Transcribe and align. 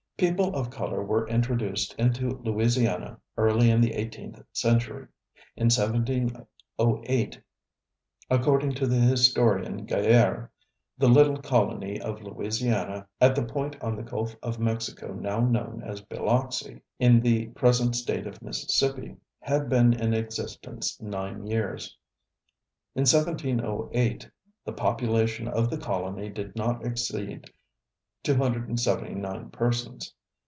People 0.17 0.53
of 0.53 0.69
color 0.69 1.03
were 1.03 1.27
introduced 1.27 1.95
into 1.97 2.39
Louisiana 2.43 3.19
early 3.37 3.71
in 3.71 3.81
the 3.81 3.93
eighteenth 3.93 4.39
century. 4.53 5.07
In 5.55 5.69
1708, 5.75 7.41
according 8.29 8.73
to 8.75 8.85
the 8.85 8.99
historian, 8.99 9.87
Gayarr├®, 9.87 10.47
the 10.99 11.09
little 11.09 11.41
colony 11.41 11.99
of 11.99 12.21
Louisiana, 12.21 13.07
at 13.19 13.33
the 13.35 13.41
point 13.43 13.81
on 13.81 13.95
the 13.95 14.03
Gulf 14.03 14.35
of 14.43 14.59
Mexico 14.59 15.11
now 15.11 15.39
known 15.39 15.81
as 15.83 16.01
Biloxi, 16.01 16.83
in 16.99 17.19
the 17.19 17.47
present 17.55 17.95
State 17.95 18.27
of 18.27 18.43
Mississippi, 18.43 19.15
had 19.39 19.69
been 19.69 19.91
in 19.91 20.13
existence 20.13 21.01
nine 21.01 21.47
years. 21.47 21.97
In 22.93 23.07
1708, 23.11 24.29
the 24.65 24.71
population 24.73 25.47
of 25.47 25.71
the 25.71 25.79
colony 25.79 26.29
did 26.29 26.55
not 26.55 26.85
exceed 26.85 27.51
279 28.23 29.49
persons. 29.49 30.13